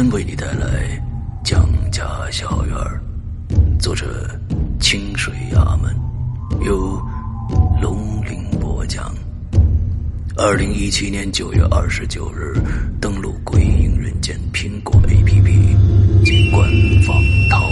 [0.00, 0.96] 天为你带来
[1.42, 2.76] 蒋家小院
[3.80, 4.30] 作者
[4.78, 5.92] 清水衙门，
[6.64, 7.04] 由
[7.82, 9.12] 龙鳞播讲。
[10.36, 12.54] 二零一七年九月二十九日，
[13.00, 16.70] 登录《鬼影人间》苹果 APP 及官
[17.02, 17.20] 方
[17.50, 17.67] 淘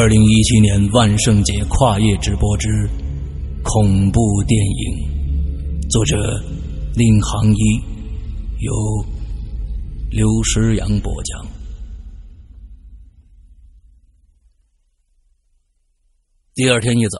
[0.00, 2.88] 二零一七年万圣节跨夜直播之
[3.62, 5.90] 恐怖电影。
[5.90, 6.42] 作者：
[6.94, 7.78] 令行一，
[8.60, 8.72] 由
[10.10, 11.46] 刘诗阳播讲。
[16.54, 17.18] 第二天一早，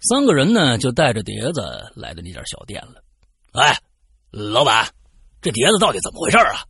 [0.00, 1.60] 三个人呢就带着碟子
[1.94, 3.04] 来到那家小店了。
[3.52, 3.76] 哎，
[4.30, 4.88] 老板，
[5.42, 6.64] 这碟子到底怎么回事啊？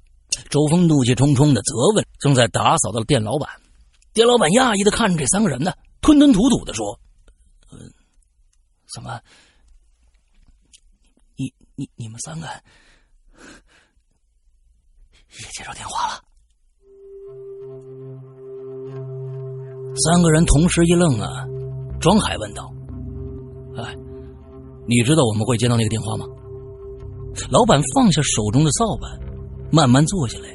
[0.51, 3.49] 周峰怒气冲冲的责问正在打扫的店老板。
[4.13, 6.99] 店老板讶异的看着这三个人呢，吞吞吐吐的说
[7.73, 7.79] ：“嗯，
[8.95, 9.21] 怎么？”
[11.75, 12.47] 你你们三个
[15.41, 16.21] 也接到电话了？
[19.97, 21.47] 三个人同时一愣啊！
[21.99, 22.71] 庄海问道
[23.83, 23.95] ：“哎，
[24.87, 26.27] 你知道我们会接到那个电话吗？”
[27.51, 29.09] 老板放下手中的扫把，
[29.73, 30.49] 慢慢坐下来。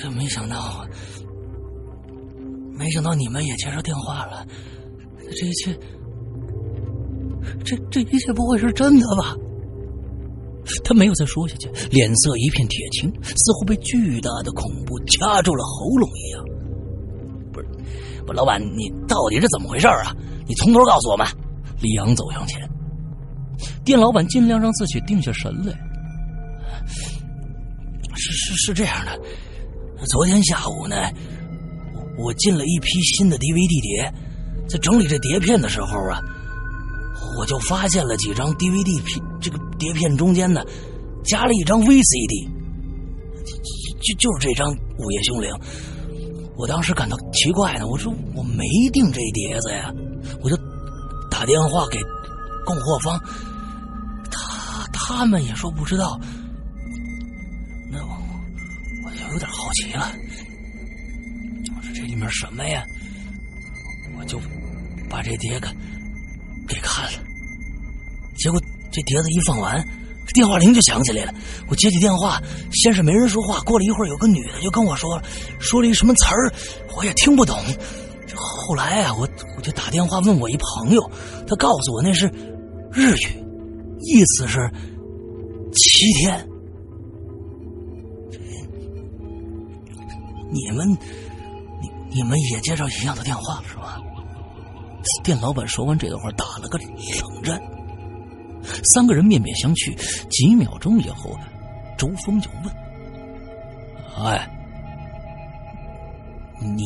[0.00, 0.86] 这没想到，
[2.78, 4.46] 没想到你们也接到电话了，
[5.36, 5.76] 这一切。
[7.64, 9.34] 这这一切不会是真的吧？
[10.84, 16.44] 他没有再说下去，脸色一片铁青，似乎被巨大的恐怖掐住了喉咙一样。
[17.52, 17.66] 不是，
[18.24, 20.14] 不，老板，你到底是怎么回事啊？
[20.46, 21.26] 你从头告诉我们。
[21.80, 22.68] 李阳走向前，
[23.84, 25.87] 店老板尽量让自己定下神来。
[28.16, 29.18] 是是是这样的，
[30.06, 30.96] 昨天下午呢，
[32.18, 34.12] 我进了一批新的 DVD 碟，
[34.68, 36.20] 在整理这碟片的时候啊。
[37.36, 40.60] 我就发现了几张 DVD 片，这个碟片中间呢，
[41.24, 42.48] 夹了一张 VCD，
[44.00, 45.50] 就就是这张《午夜凶铃》。
[46.56, 49.92] 我当时感到奇怪呢，我说我没订这碟子呀，
[50.42, 50.56] 我就
[51.30, 52.00] 打电话给
[52.64, 53.20] 供货方，
[54.30, 56.18] 他他们也说不知道。
[59.28, 60.10] 我有点好奇了，
[61.76, 62.82] 我说这里面什么呀？
[64.18, 64.40] 我就
[65.08, 65.68] 把这碟给
[66.66, 67.18] 给看了。
[68.38, 68.58] 结果
[68.90, 69.86] 这碟子一放完，
[70.32, 71.34] 电话铃就响起来了。
[71.68, 75.20] 我接起电话，先是没人说话，过了一会儿，有个女的就跟我说，
[75.58, 76.50] 说了一什么词儿，
[76.96, 77.54] 我也听不懂。
[78.34, 81.10] 后来啊，我我就打电话问我一朋友，
[81.46, 82.26] 他告诉我那是
[82.90, 83.44] 日语，
[84.00, 84.70] 意思是
[85.74, 86.47] 七天。
[90.50, 94.00] 你们，你你们也接到一样的电话了是吧？
[95.22, 97.60] 店老板说完这段话，打了个冷战。
[98.82, 99.94] 三个人面面相觑，
[100.28, 101.34] 几秒钟以后，
[101.96, 102.74] 周峰就问
[104.18, 104.50] ：“哎，
[106.60, 106.84] 你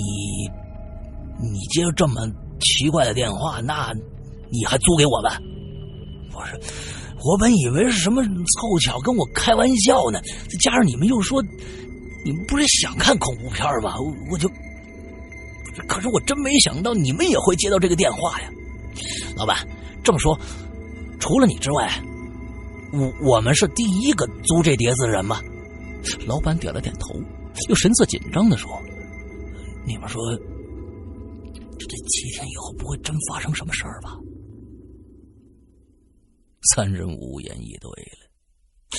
[1.40, 2.20] 你接这么
[2.60, 3.92] 奇怪的电话，那
[4.50, 5.32] 你还租给我们？
[6.30, 6.60] 不是，
[7.24, 11.42] 我本以为是什么凑巧跟我开玩笑呢，再加上你们又说
[12.24, 13.94] 你们不是想看恐怖片吗？
[14.30, 14.48] 我就，
[15.86, 18.50] 可是我真没想到你们也会接到这个电话呀，
[19.36, 19.66] 老板，
[20.02, 20.38] 这么说。”
[21.20, 21.88] 除了你之外，
[22.92, 25.40] 我我们是第一个租这碟子的人吗？
[26.26, 27.14] 老板点了点头，
[27.68, 28.68] 又神色紧张的说
[29.86, 30.20] ：“你们说，
[31.78, 34.18] 这这七天以后不会真发生什么事儿吧？
[36.74, 38.98] 三人无言以对了。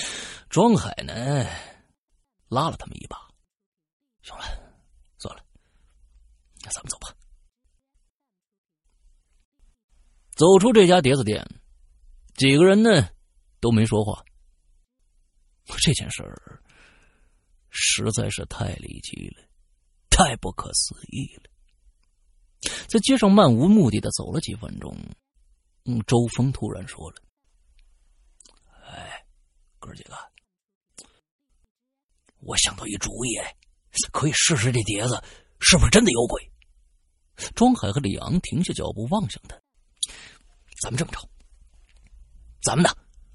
[0.49, 1.45] 庄海呢，
[2.53, 3.17] 拉了他们一把
[4.21, 4.43] ：“行了，
[5.17, 5.43] 算了，
[6.63, 7.07] 那咱们走吧。”
[10.35, 11.45] 走出这家碟子店，
[12.35, 13.09] 几个人呢
[13.59, 14.23] 都没说话。
[15.77, 16.61] 这件事儿
[17.69, 19.47] 实在是太离奇了，
[20.09, 21.49] 太不可思议了。
[22.87, 24.95] 在街上漫无目的的走了几分钟，
[25.85, 27.21] 嗯，周峰突然说了
[28.87, 29.25] ：“哎，
[29.79, 30.15] 哥几个，
[32.45, 33.37] 我想到一主意，
[34.11, 35.21] 可以试试这碟子
[35.59, 36.51] 是不是真的有鬼。”
[37.55, 39.59] 庄海和李昂停下脚步望向他。
[40.81, 41.19] 咱们这么着，
[42.61, 42.89] 咱们呢，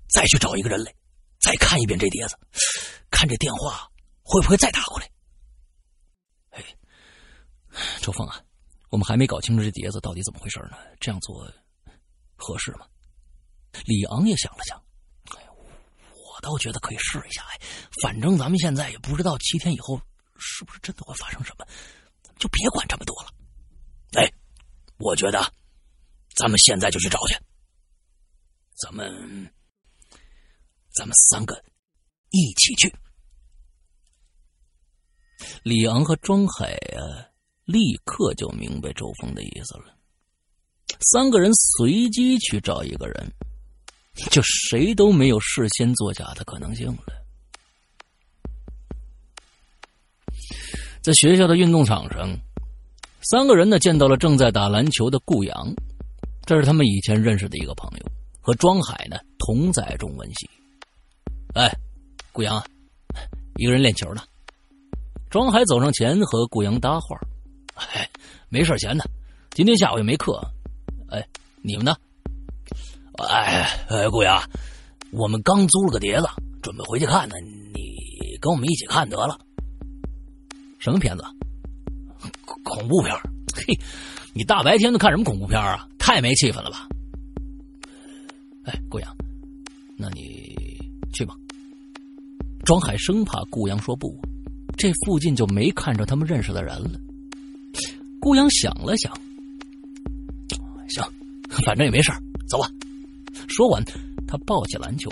[0.08, 0.94] 再去找一个人来，
[1.40, 2.38] 再看一遍这碟子，
[3.10, 3.90] 看这电话
[4.22, 5.10] 会不会再打过来。
[6.50, 6.64] 哎，
[8.00, 8.40] 周峰啊，
[8.90, 11.50] 我们还没搞清楚这碟子到底怎么回事呢，这样做
[12.36, 12.86] 合适吗？
[13.84, 14.80] 李昂也想了想，
[16.38, 17.42] 我倒觉得可以试一下。
[17.50, 17.58] 哎，
[18.00, 20.00] 反正咱们现在也不知道七天以后
[20.38, 21.66] 是不是真的会发生什么，
[22.38, 23.30] 就别管这么多了。
[24.12, 24.32] 哎，
[24.98, 25.52] 我觉得。
[26.36, 27.36] 咱们现在就去找去。
[28.76, 29.52] 咱们，
[30.94, 31.60] 咱们三个
[32.30, 32.94] 一起去。
[35.64, 37.26] 李昂和庄海啊，
[37.64, 39.98] 立刻就明白周峰的意思了。
[41.00, 43.32] 三个人随机去找一个人，
[44.30, 47.02] 就谁都没有事先作假的可能性了。
[51.00, 52.28] 在学校的运动场上，
[53.22, 55.72] 三个人呢见到了正在打篮球的顾阳。
[56.44, 58.06] 这是他们以前认识的一个朋友，
[58.40, 60.50] 和庄海呢同在中文系。
[61.54, 61.70] 哎，
[62.32, 62.62] 顾阳，
[63.56, 64.22] 一个人练球呢。
[65.30, 67.18] 庄海走上前和顾阳搭话
[67.76, 68.08] ：“哎，
[68.48, 69.04] 没事闲的，
[69.50, 70.40] 今天下午也没课。
[71.10, 71.26] 哎，
[71.62, 71.94] 你们呢？
[73.26, 74.40] 哎哎，顾阳，
[75.10, 76.26] 我们刚租了个碟子，
[76.62, 77.34] 准备回去看呢。
[77.74, 79.38] 你跟我们一起看得了。
[80.78, 81.24] 什么片子？
[82.62, 83.14] 恐怖片。
[83.54, 83.76] 嘿，
[84.32, 86.88] 你大白天的看什么恐怖片啊？”太没气氛了吧！
[88.64, 89.14] 哎，顾阳，
[89.96, 90.78] 那你
[91.12, 91.34] 去吧。
[92.64, 94.16] 庄海生怕顾阳说不，
[94.76, 96.98] 这附近就没看着他们认识的人了。
[98.20, 99.12] 顾阳想了想，
[100.88, 101.04] 行，
[101.64, 102.10] 反正也没事
[102.48, 102.70] 走吧。
[103.48, 103.82] 说完，
[104.26, 105.10] 他抱起篮球，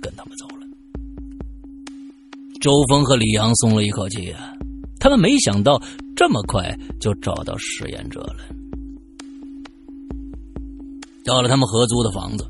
[0.00, 0.66] 跟他们走了。
[2.60, 4.52] 周峰和李阳松了一口气啊，
[4.98, 5.80] 他们没想到
[6.16, 8.36] 这么快就找到实验者了。
[11.24, 12.44] 到了他们合租的房子，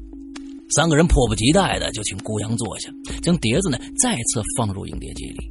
[0.71, 2.91] 三个人迫不及待的就请顾阳坐下，
[3.23, 5.51] 将碟子呢再次放入影碟机里。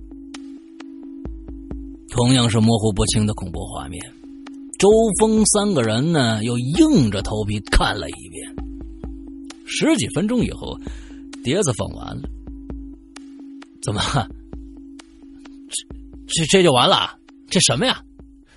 [2.09, 4.01] 同样是模糊不清的恐怖画面，
[4.77, 4.89] 周
[5.19, 8.62] 峰三个人呢又硬着头皮看了一遍。
[9.75, 10.77] 十几分钟以后，
[11.43, 12.29] 碟子放完了。
[13.81, 14.01] 怎么？
[16.27, 17.17] 这这这就完了？
[17.49, 18.03] 这什么呀？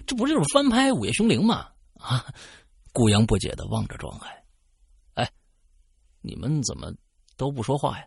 [0.06, 1.68] 这不就是翻拍《午夜凶铃》吗？
[1.94, 2.24] 啊！
[2.92, 4.44] 顾阳不解的望着庄海。
[5.14, 5.30] 哎
[6.20, 6.92] 你们怎么
[7.36, 8.04] 都不说话呀？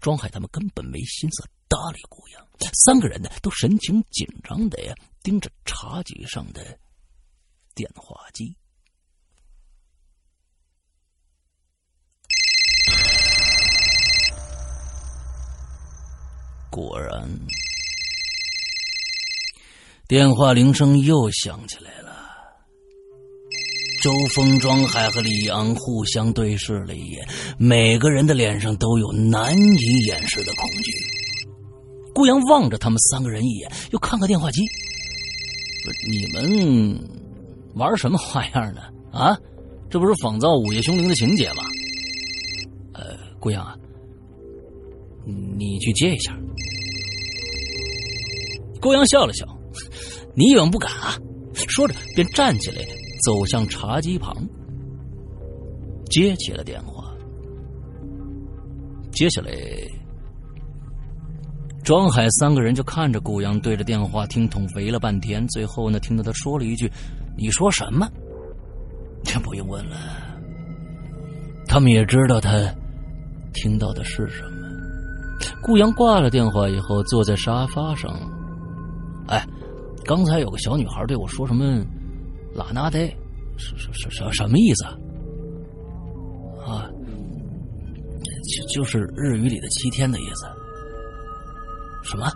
[0.00, 2.46] 庄海他们根本没心思搭理顾阳，
[2.84, 6.78] 三个人呢都神情紧张的呀，盯着茶几上的
[7.74, 8.56] 电话机。
[16.76, 17.26] 果然，
[20.06, 22.14] 电话铃声又响起来了。
[24.02, 30.92] 周峰、庄海和李昂互相对视了一眼，每个人的脸上都有难以掩饰的恐惧。
[32.14, 34.60] 顾阳望着他们三个人一眼，又看看电话机
[36.06, 37.00] ：“你们
[37.74, 38.82] 玩什么花样呢？
[39.12, 39.34] 啊，
[39.88, 41.62] 这不是仿造《午夜凶铃》的情节吗？”
[42.92, 43.74] 呃，顾阳啊，
[45.56, 46.38] 你去接一下。
[48.86, 49.44] 顾阳笑了笑
[50.36, 51.18] ：“你以为不敢啊？”
[51.68, 52.84] 说着便站起来。
[53.24, 54.32] 走向茶几旁，
[56.10, 57.12] 接起了电话。
[59.10, 59.50] 接下来，
[61.82, 66.88] 庄海三个人就看着顾阳对着电话听筒围了半天，最后呢，听到他说了一句
[67.36, 68.06] ：“你说什么？”
[69.24, 69.96] 这不用问了，
[71.66, 72.50] 他们也知道他
[73.54, 74.68] 听到的是什么。
[75.62, 78.14] 顾阳挂了电话以后，坐在沙发上。
[79.28, 79.46] 哎，
[80.04, 81.84] 刚才有个小女孩对我说什么？
[82.54, 83.06] 拉那得，
[83.58, 84.96] 什什什什什么意思啊？
[86.66, 86.88] 啊，
[88.72, 90.46] 就就是日语里的七天的意思。
[92.02, 92.30] 什么？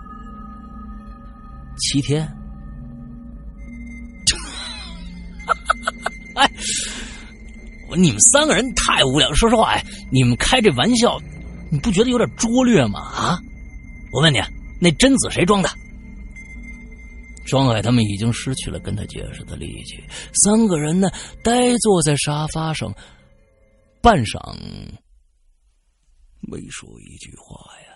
[1.79, 2.27] 七天？
[6.37, 6.49] 哎，
[7.97, 9.33] 你们三个人太无聊。
[9.33, 9.83] 说实话，哎，
[10.13, 11.19] 你们开这玩笑，
[11.71, 13.01] 你不觉得有点拙劣吗？
[13.01, 13.39] 啊，
[14.13, 14.39] 我问你，
[14.81, 15.71] 那贞子谁装的？
[17.51, 20.01] 庄海他们已经失去了跟他解释的力气，
[20.33, 21.11] 三个人呢，
[21.43, 22.95] 呆坐在沙发上，
[24.01, 24.41] 半晌
[26.41, 27.87] 没说一句话呀。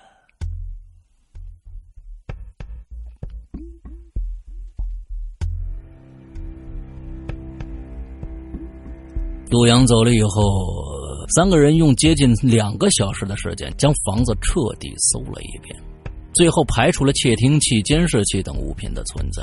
[9.49, 15.94] 杜阳走了以后，三个人用接近两个小时的时间，将房子彻底搜了一遍。
[16.35, 19.43] 最后排除了窃听器、监视器等物品的存在，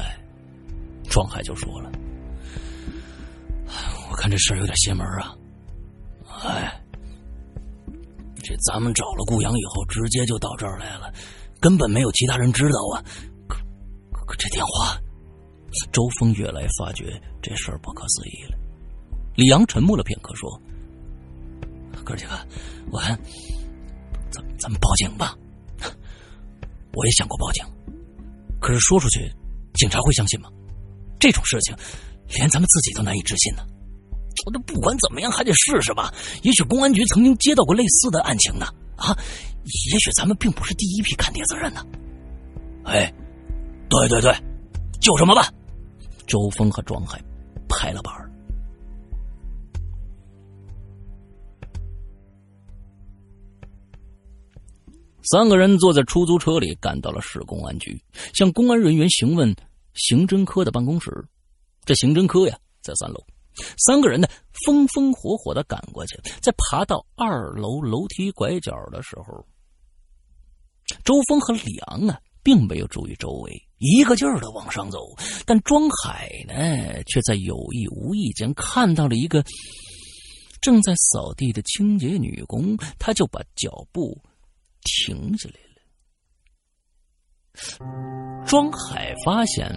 [1.10, 1.90] 庄海就说了
[4.12, 5.36] ：“我看这事儿有点邪门啊！
[6.44, 6.82] 哎，
[8.44, 11.12] 这咱们找了顾阳以后，直接就到这儿来了，
[11.62, 13.04] 根本没有其他人知道啊！
[13.48, 13.58] 可
[14.26, 14.98] 可这电话……”
[15.94, 18.58] 周峰越来发觉这事儿不可思议了。
[19.36, 20.62] 李阳沉默了片刻，说
[22.04, 22.32] ：“哥几个，
[22.92, 23.18] 我看
[24.30, 25.34] 咱咱们报警吧。”
[26.94, 27.64] 我也想过报警，
[28.60, 29.20] 可是说出去，
[29.74, 30.50] 警察会相信吗？
[31.20, 31.76] 这种事情，
[32.30, 33.64] 连咱们自己都难以置信呢。
[34.46, 36.12] 我这不管怎么样，还得试试吧。
[36.42, 38.66] 也许公安局曾经接到过类似的案情呢。
[38.96, 39.16] 啊，
[39.92, 41.86] 也许咱们并不是第一批看碟子人呢。
[42.84, 43.14] 哎，
[43.90, 44.36] 对对对，
[45.00, 45.46] 就这么办。
[46.28, 47.22] 周峰和庄海
[47.68, 48.14] 拍了板
[55.24, 58.02] 三个人坐在出租车里，赶到了市公安局，
[58.34, 59.56] 向公安人员询问
[59.94, 61.12] 刑侦科的办公室。
[61.86, 63.24] 这刑侦科呀，在三楼。
[63.78, 64.28] 三个人呢，
[64.66, 69.46] 风风火火的赶过去，在爬到二楼楼梯拐角的时候，
[71.04, 75.00] 周峰和李昂啊，并没有注意周围，一个劲儿的往上走。
[75.46, 79.44] 但庄海呢，却在有意无意间看到了一个
[80.62, 84.18] 正在扫地的清洁女工，他就把脚步。
[84.84, 85.68] 停下来了。
[88.46, 89.70] 庄海发现，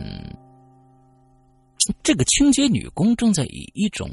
[2.03, 4.09] 这个清洁女工正在以一种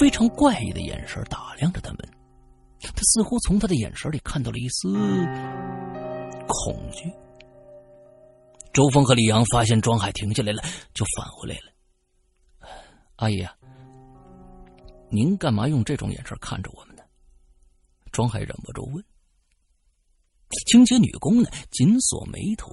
[0.00, 2.08] 非常怪异的眼神打量着他们。
[2.80, 4.92] 他似乎从他的眼神里看到了一丝
[6.46, 7.12] 恐惧。
[8.72, 10.62] 周峰和李阳发现庄海停下来了，
[10.94, 11.72] 就返回来了。
[13.16, 13.56] 阿姨啊，
[15.10, 17.02] 您干嘛用这种眼神看着我们呢？
[18.12, 19.04] 庄海忍不住问。
[20.66, 22.70] 清洁女工呢，紧锁眉头，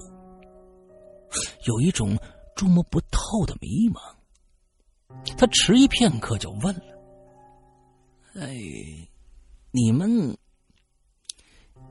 [1.66, 2.16] 有一种
[2.54, 4.00] 捉摸不透的迷茫。
[5.36, 6.82] 她迟疑片刻，就问了
[8.34, 8.56] ：“哎，
[9.70, 10.36] 你们，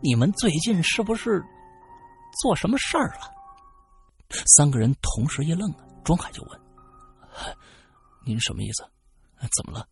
[0.02, 1.44] 你们最近是不是
[2.42, 3.32] 做什么事儿了？”
[4.56, 6.60] 三个人同时一愣啊，庄海就问
[8.26, 8.84] ：“您什么意思？
[9.56, 9.88] 怎么了？”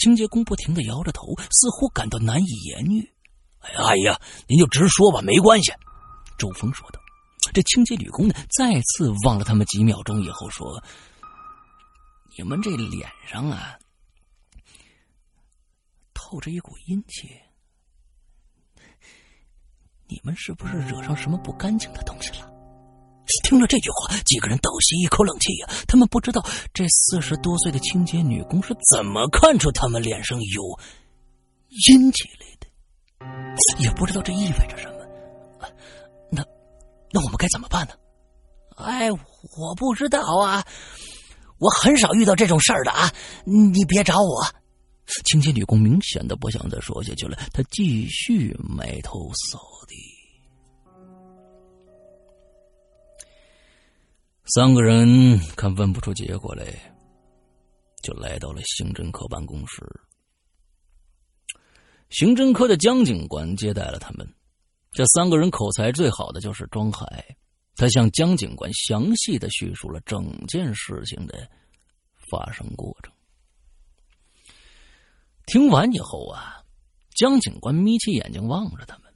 [0.00, 3.08] 清洁工不停的摇着头，似乎感到难以言喻。
[3.62, 5.72] 哎，阿姨啊，您就直说吧，没关系。”
[6.38, 7.00] 周峰说道。
[7.52, 10.82] 这清洁女工呢，再次望了他们几秒钟以后说
[12.38, 13.76] ：“你们这脸上啊，
[16.14, 17.28] 透着一股阴气，
[20.06, 22.48] 你们是不是惹上什么不干净的东西了？”
[23.44, 25.68] 听了这句话，几个人倒吸一口冷气呀。
[25.86, 26.42] 他们不知道
[26.72, 30.80] 这四十多岁的清洁女工是怎么看出他们脸上有
[31.88, 32.66] 阴气来的。
[33.78, 35.68] 也不知道这意味着什么，
[36.30, 36.44] 那
[37.12, 37.94] 那我们该怎么办呢？
[38.76, 40.64] 哎，我不知道啊，
[41.58, 43.12] 我很少遇到这种事儿的啊，
[43.44, 44.44] 你别找我。
[45.26, 49.94] 清洁女工明显的不想再说下去了，她继续埋头扫地。
[54.54, 56.64] 三个人看问不出结果来，
[58.02, 59.82] 就来到了刑侦科办公室。
[62.12, 64.28] 刑侦科的江警官接待了他们。
[64.92, 67.24] 这三个人口才最好的就是庄海，
[67.74, 71.48] 他向江警官详细的叙述了整件事情的
[72.30, 73.10] 发生过程。
[75.46, 76.62] 听完以后啊，
[77.16, 79.10] 江警官眯起眼睛望着他们。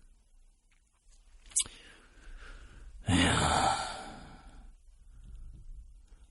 [3.04, 3.78] 哎呀，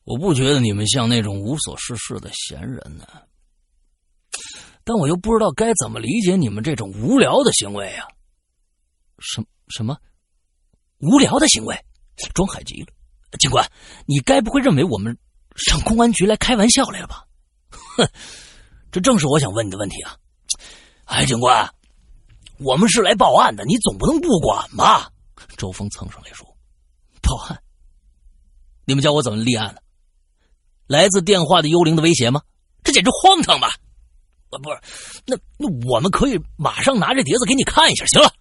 [0.04, 3.08] 我不觉得你们像那种无所事事的闲人呢。
[4.86, 8.08] 但我又不知道该怎么理解你们这种无聊的行为啊！
[9.18, 9.98] 什什么
[11.00, 11.76] 无聊的行为？
[12.34, 12.88] 庄海急了，
[13.40, 13.68] 警官，
[14.06, 15.18] 你该不会认为我们
[15.56, 17.26] 上公安局来开玩笑来了吧？
[17.98, 18.08] 哼，
[18.92, 20.16] 这正是我想问你的问题啊！
[21.06, 21.68] 哎，警官，
[22.60, 25.12] 我们是来报案的，你总不能不管吧？
[25.58, 26.46] 周峰蹭上来说
[27.24, 27.60] ：“报案？
[28.86, 29.82] 你们叫我怎么立案呢？
[30.86, 32.42] 来自电话的幽灵的威胁吗？
[32.84, 33.74] 这简直荒唐吧！
[34.62, 34.80] 不是，
[35.26, 38.06] 那那我们可以马上拿着碟子给你看一下。
[38.06, 38.32] 行了，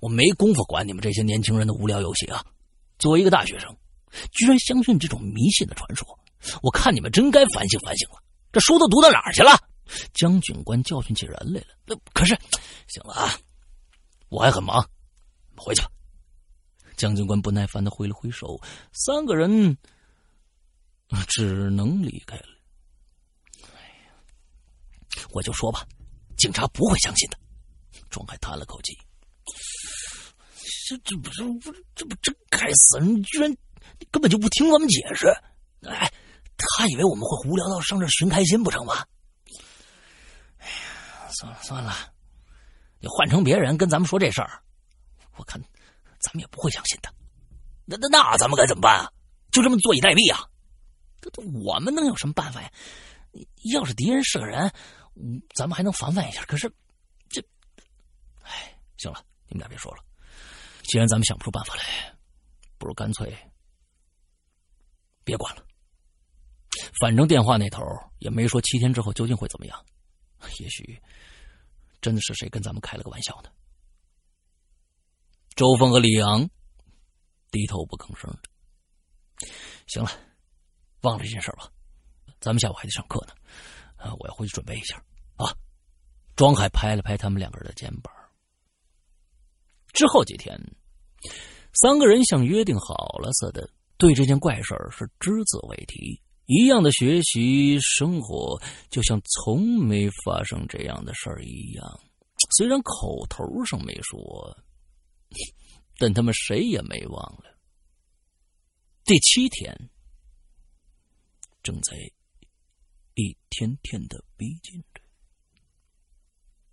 [0.00, 2.44] 我没工夫管你们这些年轻人的无聊游戏啊。
[2.98, 3.76] 作为一个大学生，
[4.32, 6.06] 居然相信这种迷信的传说，
[6.62, 8.16] 我看你们真该反省反省了。
[8.52, 9.58] 这书都读到哪儿去了？
[10.14, 11.66] 江警官教训起人来了。
[11.86, 12.38] 那可是，
[12.86, 13.34] 行了啊，
[14.28, 14.88] 我还很忙，
[15.56, 15.88] 回去吧。
[16.96, 18.60] 江警官不耐烦的挥了挥手，
[18.92, 19.76] 三个人
[21.26, 22.44] 只能离开了。
[25.30, 25.86] 我就说吧，
[26.36, 27.38] 警察不会相信的。
[28.10, 28.96] 庄海叹了口气。
[30.88, 33.56] 这这不是不这不这该死你居然
[34.10, 35.26] 根本就不听我们解释，
[35.86, 36.12] 哎，
[36.56, 39.06] 他以为我们会无聊到上这寻开心不成吗？
[40.58, 41.94] 哎呀，算了算了，
[43.00, 44.60] 你换成别人跟咱们说这事儿，
[45.36, 45.58] 我看
[46.20, 47.08] 咱们也不会相信的。
[47.86, 49.10] 那那那咱们该怎么办啊？
[49.50, 50.46] 就这么坐以待毙啊？
[51.20, 51.30] 这
[51.64, 52.70] 我们能有什么办法呀？
[53.72, 54.70] 要是敌人是个人，
[55.14, 56.44] 嗯咱们还能防范一下。
[56.44, 56.72] 可是
[57.28, 57.42] 这，
[58.42, 60.04] 哎，行了，你们俩别说了。
[60.84, 62.14] 既然咱们想不出办法来，
[62.78, 63.36] 不如干脆
[65.24, 65.64] 别管了。
[67.00, 67.82] 反正电话那头
[68.18, 69.86] 也没说七天之后究竟会怎么样，
[70.58, 71.00] 也许
[72.00, 73.50] 真的是谁跟咱们开了个玩笑呢。
[75.54, 76.48] 周峰和李阳
[77.50, 78.34] 低头不吭声。
[79.86, 80.10] 行了，
[81.02, 81.70] 忘了这件事吧。
[82.40, 83.34] 咱们下午还得上课呢，
[84.02, 84.96] 啊，我要回去准备一下
[85.36, 85.54] 啊。
[86.34, 88.12] 庄海拍了拍他们两个人的肩膀。
[89.92, 90.58] 之后几天，
[91.74, 93.68] 三个人像约定好了似的，
[93.98, 102.00] 对这件怪事儿是只字未提，一样的学习生活，就像从没发生这样的事儿一样。
[102.56, 104.56] 虽然口头上没说，
[105.98, 107.44] 但他们谁也没忘了。
[109.04, 109.76] 第七天，
[111.62, 111.96] 正在
[113.52, 115.02] 天天的逼近着。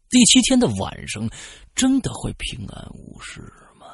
[0.09, 1.29] 第七天的晚上，
[1.75, 3.41] 真的会平安无事
[3.77, 3.85] 吗？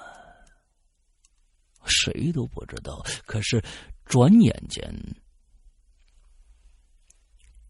[1.85, 3.03] 谁都不知道。
[3.25, 3.61] 可是，
[4.05, 4.81] 转眼间，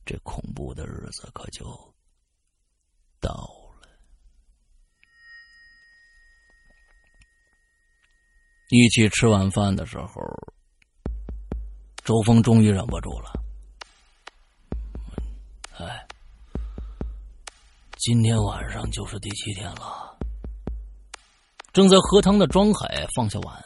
[0.06, 1.66] 这恐怖的日子可就
[3.20, 3.32] 到
[3.82, 3.88] 了。
[8.70, 10.22] 一起吃晚饭的时候，
[12.04, 13.45] 周峰终于忍不住了。
[18.06, 20.16] 今天晚上就是第七天了。
[21.74, 23.66] 正在喝汤的庄海放下碗，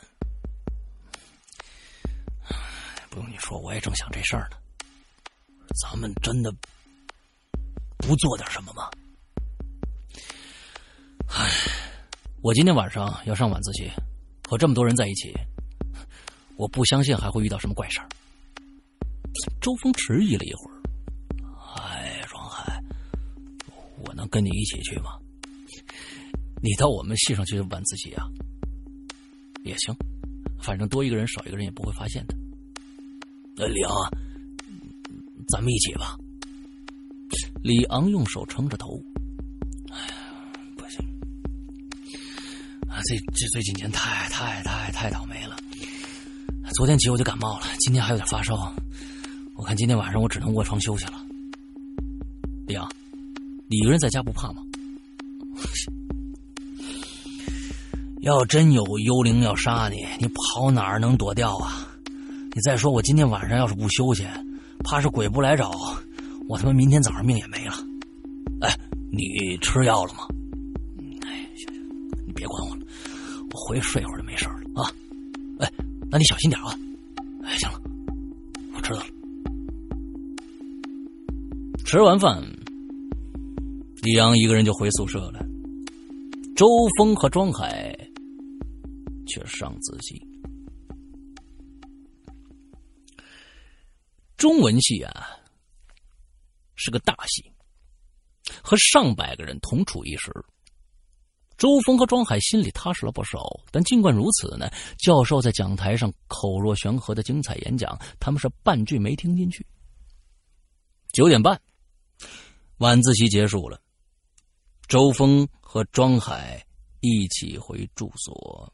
[3.10, 4.56] 不用你说，我也正想这事儿呢。
[5.82, 6.50] 咱们真的
[7.98, 8.90] 不做点什么吗？
[11.28, 11.52] 唉，
[12.42, 13.92] 我今天晚上要上晚自习，
[14.50, 15.34] 和这么多人在一起，
[16.56, 18.08] 我不相信还会遇到什么怪事儿。
[19.60, 20.79] 周峰迟疑了一会儿。
[24.30, 25.12] 跟你一起去吗？
[26.62, 28.26] 你到我们系上去晚自习啊？
[29.64, 29.96] 也行，
[30.62, 32.36] 反正多一个人少一个人也不会发现的。
[33.58, 33.94] 呃，李昂，
[35.50, 36.18] 咱们一起吧。
[37.62, 39.02] 李昂用手撑着头。
[39.92, 40.14] 哎呀，
[40.78, 41.00] 不行！
[42.90, 45.58] 啊，这这最近年太太太太倒霉了。
[46.76, 48.74] 昨天起我就感冒了，今天还有点发烧。
[49.56, 51.26] 我看今天晚上我只能卧床休息了。
[53.70, 54.64] 你一个人在家不怕吗？
[58.22, 61.88] 要真有幽灵要杀你，你跑哪儿能躲掉啊？
[62.52, 64.26] 你再说我今天晚上要是不休息，
[64.84, 65.72] 怕是鬼不来找，
[66.48, 67.74] 我他妈明天早上命也没了。
[68.62, 68.76] 哎，
[69.12, 70.22] 你吃药了吗？
[71.28, 71.80] 哎，行行，
[72.26, 72.82] 你别管我了，
[73.54, 74.92] 我回去睡一会儿就没事了啊。
[75.60, 75.72] 哎，
[76.10, 76.76] 那你小心点啊。
[77.44, 77.80] 哎，行了，
[78.76, 79.06] 我知道了。
[81.86, 82.42] 吃完饭。
[84.10, 85.40] 李阳一个人就回宿舍了，
[86.56, 86.66] 周
[86.98, 87.96] 峰和庄海
[89.28, 90.20] 却上自习。
[94.36, 95.28] 中文系啊，
[96.74, 97.52] 是个大系，
[98.64, 100.34] 和上百个人同处一室。
[101.56, 109.64] 周峰和庄海心里踏实了不少，但尽管如此呢，教授在讲台上口若悬河的精彩演讲，他们是半句没听进去。
[111.12, 111.62] 九点半，
[112.80, 113.80] 晚自习结束了。
[114.90, 116.66] 周峰和庄海
[117.00, 118.74] 一起回住所，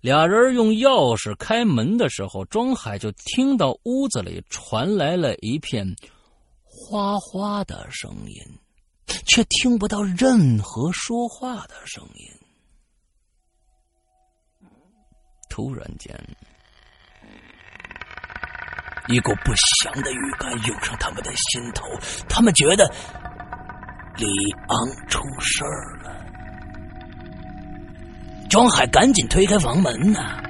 [0.00, 5.84] 俩人用钥匙开门的时候，庄海就听到屋子里传来了一片
[6.62, 8.40] 哗哗的声音，
[9.26, 12.30] 却听不到任何说话的声音。
[15.50, 16.16] 突然间，
[19.08, 21.84] 一股不祥的预感涌上他们的心头，
[22.28, 22.88] 他们觉得
[24.16, 24.26] 李
[24.68, 26.14] 昂出事儿了。
[28.48, 30.40] 庄海赶紧推开房门呐，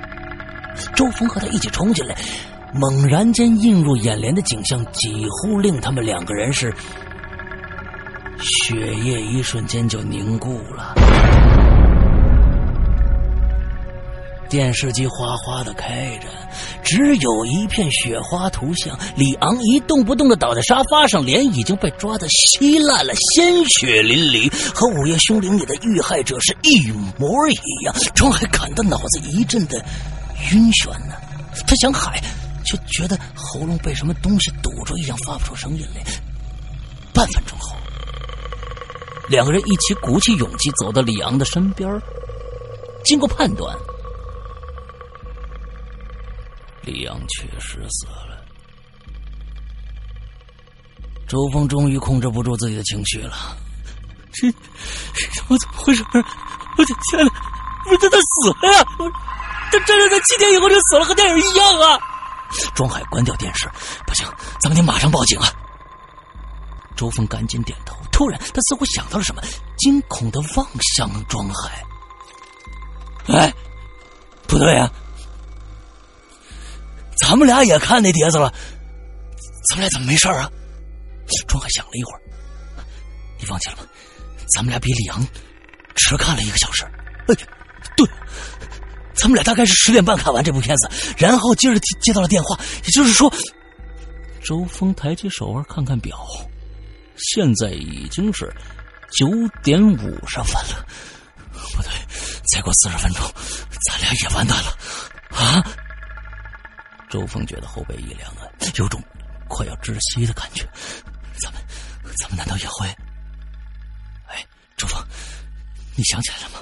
[0.94, 2.14] 周峰和他一起冲进来，
[2.74, 6.74] 猛然间映入眼帘的景象几乎令他们两个人是
[8.40, 10.94] 血液一瞬间就凝固了。
[14.54, 16.28] 电视机哗哗的开着，
[16.84, 18.96] 只有一片雪花图像。
[19.16, 26.88] 李昂一动不动的倒在沙发上，脸已经被抓的稀烂了，鲜血淋漓，和《午夜凶铃》里的遇害者是一
[27.18, 27.92] 模一样。
[28.14, 29.84] 庄海感到脑子一阵的
[30.52, 31.16] 晕眩呢，
[31.66, 32.14] 他想喊，
[32.64, 36.04] 却觉得喉咙被什么东西堵住一样，发不出声音来。
[37.12, 37.74] 半分钟后，
[39.28, 42.00] 两个人一起鼓起勇气走到李昂的身边，
[43.04, 43.76] 经过判断。
[46.85, 48.44] 李阳确实死了。
[51.27, 53.57] 周峰终于控制不住自己的情绪了，
[54.33, 56.05] 这这我怎么回事？
[56.12, 57.33] 我的天哪！
[57.85, 58.87] 不是他死了呀！
[59.70, 61.99] 他真的在七天以后就死了，和电影一样啊！
[62.75, 63.68] 庄海关掉电视，
[64.07, 64.27] 不行，
[64.61, 65.49] 咱们得马上报警啊！
[66.97, 67.97] 周峰赶紧点头。
[68.12, 69.42] 突然，他似乎想到了什么，
[69.77, 71.85] 惊恐的望向庄海。
[73.27, 73.53] 哎，
[74.47, 74.90] 不对呀！
[77.16, 78.53] 咱们俩也看那碟子了，
[79.68, 80.50] 咱们俩怎么没事啊？
[81.48, 82.20] 庄海想了一会儿，
[83.40, 83.83] 你忘记了吗？
[84.55, 85.27] 咱们俩比李阳
[85.96, 86.85] 迟看了一个小时。
[87.29, 87.35] 哎，
[87.96, 88.07] 对，
[89.14, 93.33] 咱们俩大概是十点半看完这部片子，然后接着接到了电话，也就是说，
[94.44, 96.18] 周峰抬起手腕看看表，
[97.16, 98.53] 现在已经是
[99.11, 99.29] 九
[99.62, 100.87] 点五十分了。
[101.74, 101.90] 不对，
[102.53, 103.24] 再过四十分钟，
[103.88, 104.77] 咱俩也完蛋了
[105.31, 105.64] 啊！
[107.14, 108.42] 周峰觉得后背一凉啊，
[108.74, 109.00] 有种
[109.46, 110.68] 快要窒息的感觉。
[111.38, 111.62] 咱们，
[112.18, 112.88] 咱们难道也会？
[114.27, 114.44] 哎，
[114.77, 115.00] 周峰，
[115.94, 116.59] 你想起来了吗？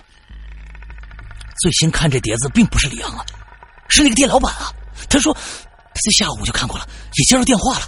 [1.63, 3.25] 最先看这碟子并不是李阳啊，
[3.89, 4.71] 是那个店老板啊。
[5.09, 5.41] 他说他
[6.05, 7.87] 在下午就看过了，也接到电话了。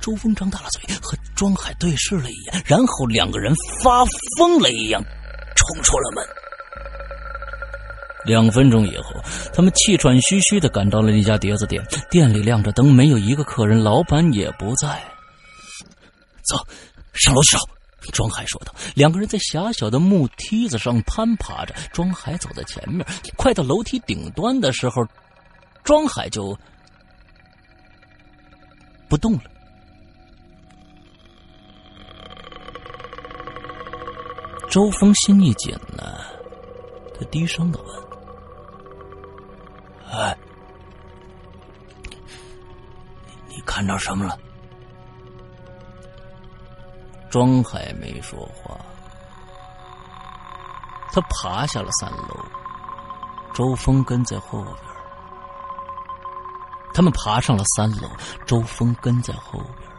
[0.00, 4.04] 周峰张大了嘴，和庄海对视了一眼，然后两个人发
[4.36, 5.00] 疯了一样
[5.54, 6.26] 冲出了门。
[8.24, 9.14] 两分钟以后，
[9.52, 11.84] 他们气喘吁吁的赶到了那家碟子店。
[12.10, 15.02] 店里亮着灯，没有一个客人，老板也不在。
[16.42, 16.56] 走，
[17.14, 17.62] 上楼去找。
[18.12, 18.74] 庄海说道。
[18.94, 23.06] 两个人在狭小的木梯子上攀爬着，庄海走在前面。
[23.36, 25.06] 快到楼梯顶端的时候，
[25.84, 26.56] 庄海就
[29.08, 29.42] 不动了。
[34.68, 36.18] 周峰心一紧呢，
[37.18, 38.11] 他低声的问。
[40.12, 40.36] 哎，
[43.48, 44.38] 你看到什么了？
[47.30, 48.78] 庄海没说话，
[51.10, 52.44] 他爬下了三楼，
[53.54, 54.76] 周峰跟在后边。
[56.92, 58.10] 他们爬上了三楼，
[58.44, 59.90] 周峰跟在后边，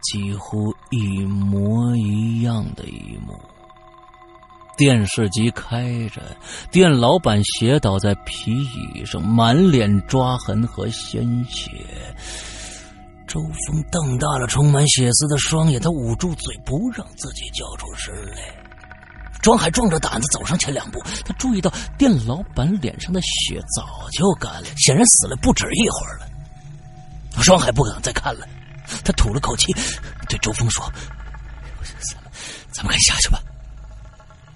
[0.00, 3.11] 几乎一模一样的一。
[4.82, 6.20] 电视机开着，
[6.72, 11.70] 店老板斜倒在皮椅上，满脸抓痕和鲜血。
[13.28, 18.52] 周峰瞪大了充满血丝的双眼，他捂住嘴，不让自己叫出声来。
[19.40, 26.26] 庄海壮着胆子走上前两步，他注意到店老板脸上的血早就干了，显然死了不止一会儿了。
[27.44, 28.48] 庄海不敢再看了，
[29.04, 29.72] 他吐了口气，
[30.28, 30.84] 对周峰说
[32.02, 32.32] ：“咱们，
[32.72, 33.40] 咱们赶紧下去吧。”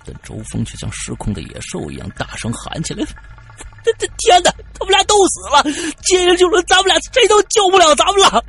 [0.07, 3.05] 但周峰却像失控的野兽一样大声喊起来
[3.83, 4.51] ：“这这天哪！
[4.79, 5.63] 他们俩都死了，
[6.05, 8.45] 接着就轮咱们俩，谁都救不了咱们了！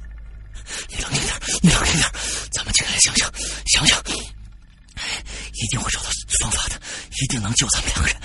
[0.90, 2.12] 你冷静点，你冷静点，
[2.52, 3.32] 咱们静下来想想，
[3.66, 4.00] 想想，
[5.54, 6.10] 一定会找到
[6.42, 6.76] 方法的，
[7.22, 8.16] 一定能救咱们两个人。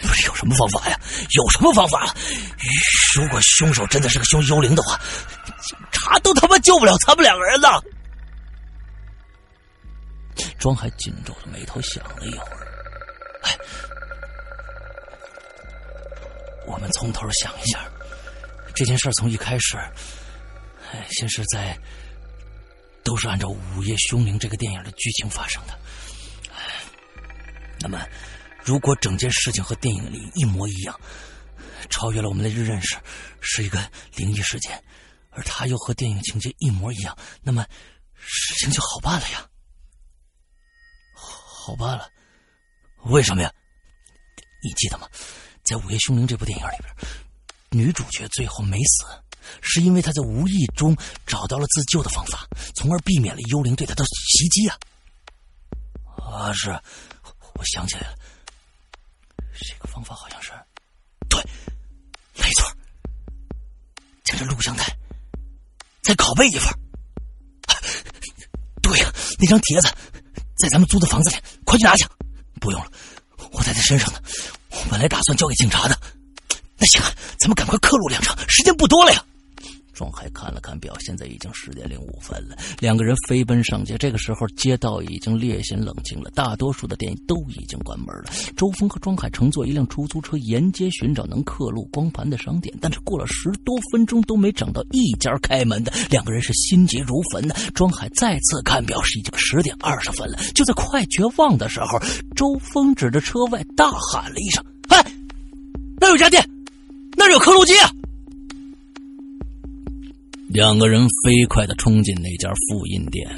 [0.00, 1.00] 不是有什么方法呀？
[1.30, 2.14] 有什么方法？
[3.16, 5.00] 如果凶手真的是个凶幽灵的话，
[5.66, 7.68] 警察都他妈救不了咱们两个人呢！”
[10.58, 12.67] 庄海紧皱着眉头想了一会儿。
[16.68, 17.90] 我们从头想一下，
[18.74, 19.76] 这件事从一开始，
[20.92, 21.76] 哎，先是在
[23.02, 25.78] 都是按照《午夜凶铃》这个电影的剧情发生的。
[27.80, 28.06] 那么，
[28.62, 31.00] 如果整件事情和电影里一模一样，
[31.88, 32.96] 超越了我们的认识，
[33.40, 33.82] 是一个
[34.14, 34.82] 灵异事件，
[35.30, 37.66] 而它又和电影情节一模一样，那么
[38.14, 39.48] 事情就好办了呀，
[41.14, 42.10] 好办了。
[43.04, 43.50] 为什么呀？
[44.62, 45.08] 你记得吗？
[45.68, 46.94] 在《午夜凶铃》这部电影里边，
[47.70, 49.04] 女主角最后没死，
[49.60, 54.78] 是因为她在无意中找到了自救的方法，从而避免了幽灵对她的袭击啊！
[56.16, 56.70] 啊，是，
[57.52, 58.14] 我想起来了，
[59.60, 60.52] 这个方法好像是，
[61.28, 61.38] 对，
[62.38, 62.74] 没错，
[64.24, 64.96] 将这录像带
[66.00, 66.72] 再拷贝一份。
[68.80, 69.88] 对呀，那张帖子
[70.56, 72.06] 在咱们租的房子里，快去拿去。
[72.58, 72.90] 不用了，
[73.52, 74.18] 我在他身上呢。
[74.98, 75.96] 本来打算交给警察的。
[76.76, 77.00] 那行，
[77.38, 79.24] 咱们赶快刻录两场，时间不多了呀。
[79.94, 82.56] 庄海看了看表，现在已经十点零五分了。
[82.80, 83.96] 两个人飞奔上街。
[83.96, 88.24] 这个时候，街道已经略显冷清了，大多数的店都已经关门了。
[88.56, 95.92] 周峰和庄海乘坐一辆出租车沿街寻找能刻录光盘的商店，但是过了十多分钟都没找到一家开门的。
[96.10, 97.54] 两个人是心急如焚的。
[97.72, 100.38] 庄海再次看表，是已经十点二十分了。
[100.56, 102.00] 就在快绝望的时候，
[102.34, 104.64] 周峰指着车外大喊了一声：“，
[106.00, 106.48] 那有家店，
[107.16, 107.90] 那有刻录机啊！”
[110.48, 113.28] 两个人飞快的冲进那家复印店，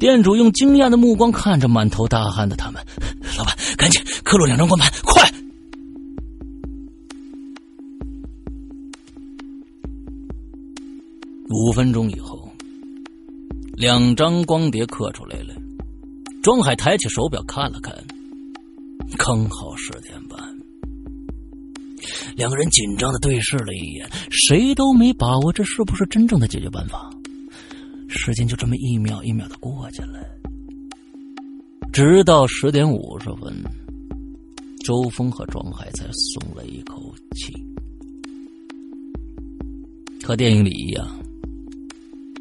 [0.00, 2.82] 店主用惊讶的目光看着满头大汗的他们。
[3.38, 5.32] 老板，赶紧刻录两张光盘，快！
[11.48, 12.50] 五分钟以后，
[13.76, 15.54] 两张光碟刻出来了。
[16.42, 17.94] 庄海抬起手表看了看，
[19.16, 20.20] 刚好十点。
[22.36, 27.10] 两个人紧张的对视了一眼，谁都没把握这是不是真正的解决办法。
[28.08, 30.18] 时间就这么一秒一秒的过去了，
[31.92, 33.64] 直到十点五十分，
[34.84, 37.54] 周峰和庄海才松了一口气。
[40.22, 41.08] 和电影里一样，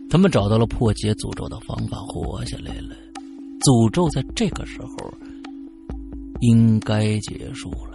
[0.10, 2.96] 他们找到了破解诅咒的方法，活下来了。
[3.62, 5.14] 诅咒在这个时候
[6.42, 7.95] 应该结束了。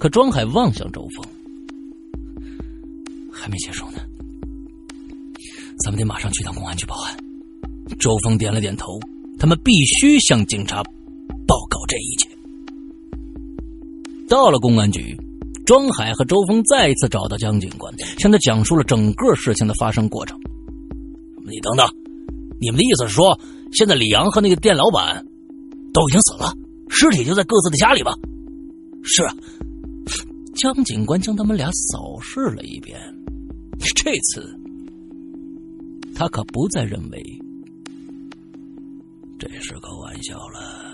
[0.00, 1.22] 可庄海望向周峰，
[3.30, 3.98] 还没结束呢。
[5.84, 7.14] 咱们得马上去趟公安局报案。
[7.98, 8.98] 周峰点了点头，
[9.38, 10.82] 他们必须向警察
[11.46, 12.30] 报告这一切。
[14.26, 15.14] 到了公安局，
[15.66, 20.40] 庄海和周峰再一次找到江警官，向他讲述了整个事情的发生过程。
[21.44, 21.86] 你等等，
[22.58, 23.38] 你们的意思是说，
[23.72, 25.22] 现在李阳和那个店老板
[25.92, 26.54] 都已经死了，
[26.88, 28.14] 尸体就在各自的家里吧？
[29.02, 29.36] 是啊。
[30.60, 33.00] 江警官将他们俩扫视了一遍，
[33.96, 34.54] 这次
[36.14, 37.22] 他可不再认为
[39.38, 40.90] 这是个玩笑了。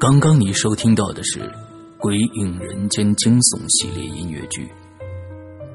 [0.00, 1.38] 刚刚你收听到的是
[1.98, 4.68] 《鬼影人间》惊悚系列音乐剧。